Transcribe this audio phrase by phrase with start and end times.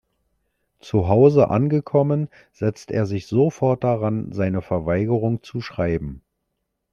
[0.79, 6.23] Zu Hause angekommen, setzt er sich sofort daran, seine Verweigerung zu schreiben.